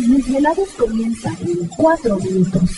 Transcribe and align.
Los 0.00 0.08
desvelados 0.08 0.68
comienzan 0.78 1.36
en 1.42 1.68
4 1.76 2.16
minutos. 2.20 2.70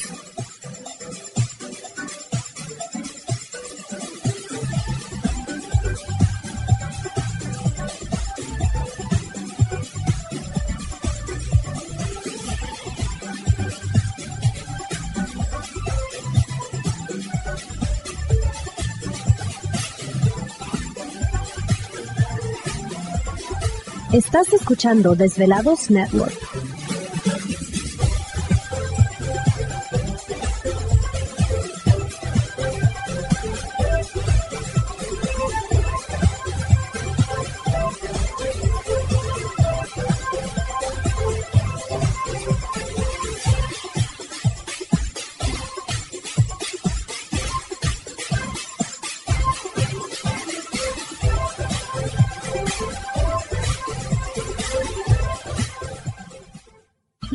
Estás 24.12 24.52
escuchando 24.52 25.14
Desvelados 25.14 25.88
Network. 25.88 26.51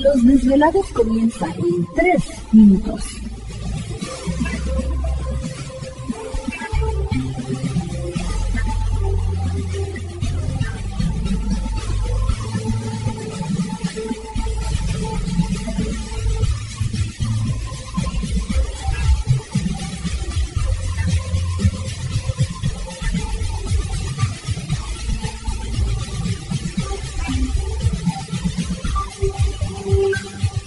Los 0.07 0.23
desvelados 0.23 0.87
comienzan 0.93 1.51
en 1.51 1.85
3 1.93 2.23
minutos. 2.53 3.26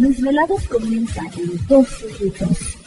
Desvelados 0.00 0.62
comienzan 0.68 1.26
en 1.36 1.66
2 1.66 1.88
minutos. 2.20 2.78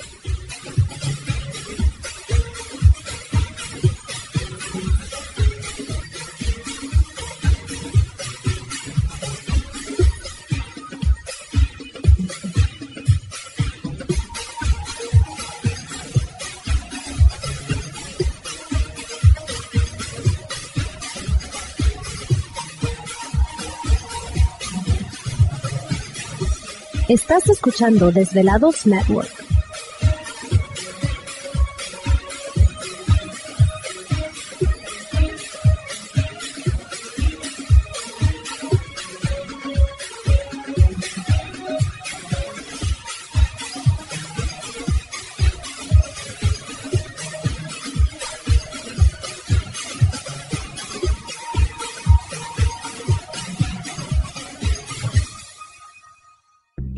Estás 27.09 27.49
escuchando 27.49 28.11
Desvelados 28.11 28.85
Network. 28.85 29.38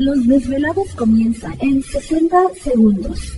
Los 0.01 0.25
desvelados 0.25 0.95
comienzan 0.95 1.55
en 1.59 1.83
60 1.83 2.35
segundos. 2.63 3.37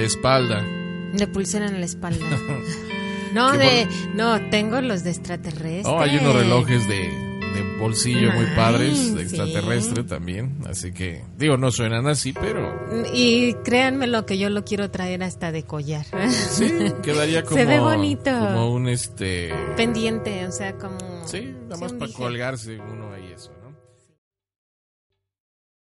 de 0.00 0.06
espalda. 0.06 0.62
De 1.12 1.26
pulsera 1.26 1.66
en 1.66 1.78
la 1.78 1.84
espalda. 1.84 2.24
no, 3.34 3.52
de. 3.52 3.86
No, 4.14 4.40
tengo 4.50 4.80
los 4.80 5.04
de 5.04 5.10
extraterrestre. 5.10 5.82
Oh, 5.84 6.00
hay 6.00 6.16
unos 6.16 6.34
relojes 6.34 6.88
de, 6.88 7.00
de 7.00 7.78
bolsillo 7.78 8.32
muy 8.32 8.46
padres, 8.56 9.14
de 9.14 9.22
extraterrestre 9.22 10.04
también. 10.04 10.56
Así 10.66 10.92
que, 10.92 11.22
digo, 11.36 11.58
no 11.58 11.70
suenan 11.70 12.06
así, 12.06 12.32
pero. 12.32 12.88
Y 13.12 13.54
créanme 13.62 14.06
lo 14.06 14.24
que 14.24 14.38
yo 14.38 14.48
lo 14.48 14.64
quiero 14.64 14.90
traer 14.90 15.22
hasta 15.22 15.52
de 15.52 15.64
collar. 15.64 16.06
Sí, 16.30 16.72
quedaría 17.02 17.42
como. 17.42 17.56
Se 17.58 17.66
ve 17.66 17.78
bonito. 17.78 18.30
Como 18.30 18.72
un 18.72 18.88
este. 18.88 19.52
Pendiente, 19.76 20.46
o 20.46 20.52
sea, 20.52 20.76
como. 20.78 20.98
Sí, 21.26 21.54
nada 21.64 21.76
más 21.76 21.92
para 21.92 22.10
colgarse 22.10 22.78
uno 22.78 23.12
ahí 23.12 23.32
eso. 23.34 23.52